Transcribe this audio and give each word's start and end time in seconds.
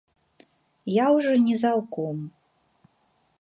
Я 0.91 1.05
ўжо 1.17 1.33
не 1.45 1.55
заўком. 1.65 2.17